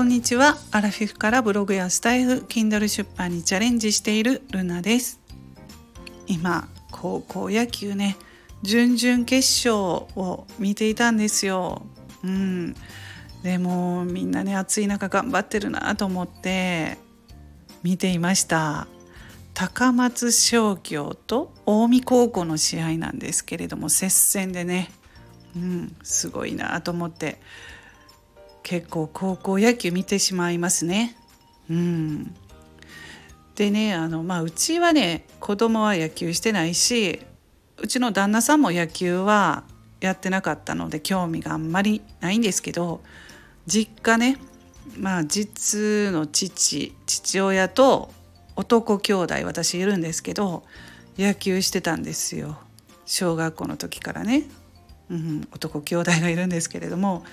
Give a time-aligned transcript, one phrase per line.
[0.00, 0.56] こんにちは。
[0.70, 5.20] アラフィフからブログやスタイフ Kindle 出版にチャレンジしているルナです。
[6.26, 8.16] 今高校野球ね
[8.62, 11.82] 準々決勝を見ていたんですよ。
[12.24, 12.74] うん。
[13.42, 16.96] でもみんなね暑い中頑張ってるなと思って
[17.82, 18.88] 見ていました。
[19.52, 24.90] 高松商業と近江高校の試合なんですけれども接戦でね、
[25.54, 27.38] うん、すごいなと思って。
[28.70, 31.16] 結構高校野球見てしまいますね。
[31.68, 32.36] うん、
[33.56, 37.18] でねあの、まあ、うちはね子供は野球してないし
[37.78, 39.64] うちの旦那さんも野球は
[40.00, 43.00] やってなかったので興味があんまりないんですけど
[43.66, 44.38] 実家ね
[44.96, 48.12] まあ実の父父親と
[48.54, 50.62] 男兄弟私いるんですけど
[51.18, 52.56] 野球してたんですよ。
[53.04, 54.44] 小学校の時からね、
[55.10, 57.24] うん、男兄弟がいるんですけれども。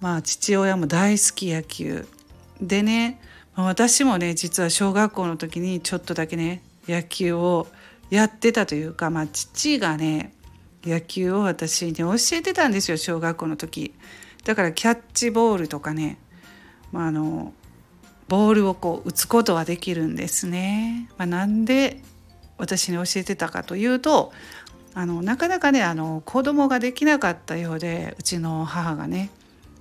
[0.00, 2.06] まあ父親も大好き野球
[2.60, 3.20] でね
[3.56, 7.66] 私もね実は小学校の時にちょっとだけね野球を
[8.10, 10.34] やってたというか、まあ、父がね
[10.84, 13.94] 野球を私に教えてたんですよ小学校の時
[14.44, 16.18] だからキャッチボールとかね、
[16.92, 17.54] まあ、あの
[18.28, 21.10] ボールをこう打つことはできるんですね。
[21.18, 22.00] まあ、なんで
[22.58, 24.32] 私に教えてたかというと
[24.94, 29.30] あのなかなかねあの子供ができなかったようでうちの母がね。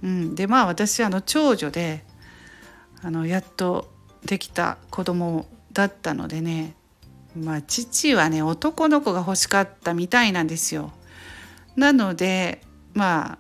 [0.04, 2.04] うん、でまあ私あの長女で
[3.02, 3.92] あのやっと
[4.26, 6.76] できた子供だったのでね
[7.36, 10.92] まあ父はね男の子が欲しかったみたいなんですよ。
[11.76, 12.62] なので
[12.94, 13.40] ま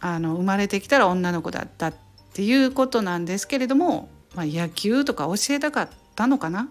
[0.00, 1.94] ああの生まれてきたら女の子だったっ
[2.32, 6.66] ていうことなんですけれどもまあ、野球とか教えたかったのかな？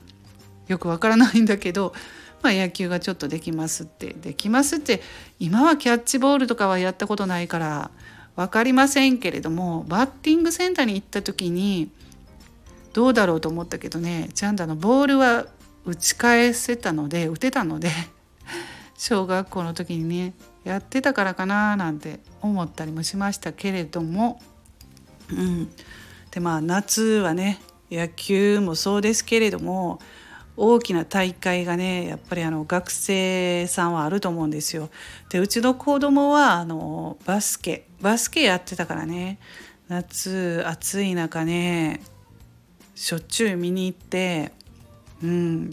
[0.67, 1.93] よくわからないんだけど、
[2.41, 4.99] まあ、野球がちょっとできますってできますって
[5.37, 7.91] 今はキャッチボールとかはやったことないから
[8.41, 11.91] 分かりませんけれどもバッティングセンターに行った時に
[12.93, 15.45] どうだろうと思ったけどねちゃんとあのボールは
[15.85, 17.91] 打ち返せたので打てたので
[18.97, 24.41] 小学校の時にねやってたからかななんて思ったりもしましたけれども
[25.29, 25.69] うん。
[26.31, 29.99] でまあ夏はね野球もそうですけれども
[30.57, 34.89] 大きな大会がねやっぱりあの学生さんはあると思うんですよ。
[35.29, 39.39] でうちの子供はあのバスケバスケやってたからね。
[39.87, 42.01] 夏暑い中ね
[42.95, 44.51] しょっちゅう見に行って
[45.23, 45.69] うん。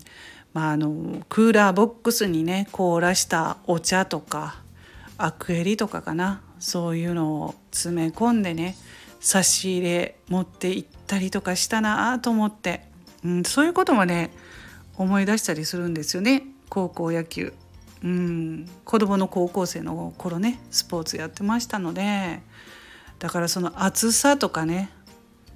[0.55, 4.57] まああのクーラーボックスにね凍らしたお茶とか
[5.19, 6.43] アクエリとかかな。
[6.59, 8.77] そういうのを詰め込んでね
[9.21, 12.83] 差し入れ持って行ったりとかしたなと思って、
[13.25, 14.31] うん、そういうこともね
[14.99, 16.43] 思い出したりするんですよね。
[16.69, 17.55] 高校野球。
[18.05, 20.61] うん、子供の高校生の頃ね。
[20.71, 22.41] スポーツやってましたので。
[23.19, 24.91] だからその暑さとかね。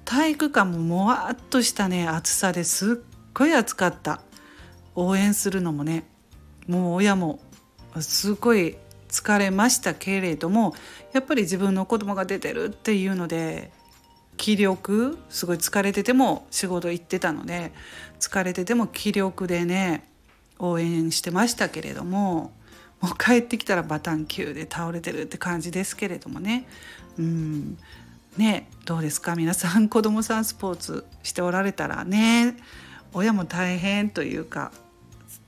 [0.05, 2.07] 体育館ももわっとしたね。
[2.07, 2.95] 暑さですっ
[3.33, 4.21] ごい暑かった。
[4.95, 6.05] 応援するのもね。
[6.67, 7.39] もう親も
[7.99, 8.77] すごい
[9.09, 10.73] 疲れましたけれども
[11.13, 13.71] やっぱり自分の子供が出てるっていうので
[14.37, 17.71] 気力すごい疲れてても仕事行ってたので
[18.19, 20.07] 疲れてても気力でね
[20.59, 22.51] 応援してましたけれども
[23.01, 26.65] もう帰ってきたらバタン級で倒れてるって感じですけれどもね。
[27.17, 27.77] うん。
[28.37, 29.35] ねどうですか？
[29.35, 32.57] 皆さん子供さんスポーツしておられたらね
[33.13, 34.71] 親も大変というか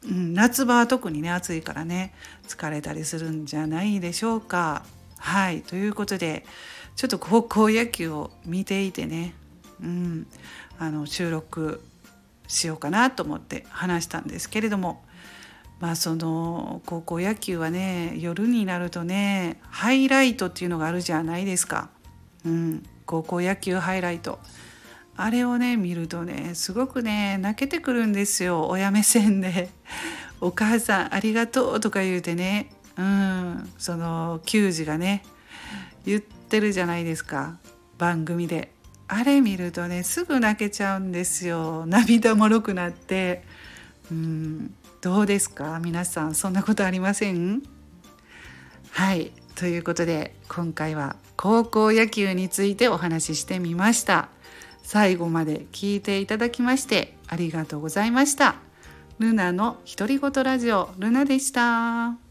[0.07, 2.13] うん、夏場は特にね暑いからね
[2.47, 4.85] 疲れたりするんじゃないでしょうか。
[5.17, 5.61] はい。
[5.61, 6.45] ということで
[6.95, 9.33] ちょっと高校野球を見ていてね、
[9.81, 10.27] うん、
[10.79, 11.83] あの収録
[12.47, 15.03] しようかなと思って話したんですけれども。
[15.79, 21.89] まあその高校野球はね夜になるとねハイライトっていうのがあるじゃないですか。
[22.45, 24.39] うん、高校野球ハイライト。
[25.17, 28.67] あれをね見るとねすごくね泣けてくるんですよ。
[28.67, 29.69] 親目線で
[30.41, 32.71] 「お母さんありがとう」とか言うてね。
[32.97, 33.69] うん。
[33.77, 35.23] その球児がね
[36.05, 37.57] 言ってるじゃないですか。
[37.97, 38.71] 番組で。
[39.07, 41.85] あれ見るとねすぐ泣けちゃうんですよ。
[41.85, 43.43] 涙もろくなって。
[44.11, 45.79] うんどうですか？
[45.83, 47.61] 皆さんそんなことありません？
[48.91, 49.31] はい。
[49.55, 54.29] ということで今回は高校野球についてお話ししてみました。
[54.81, 58.55] 最後まで聞いていただきましてありがとうございました。
[59.19, 62.24] ルナの独り言ラジオルナでした。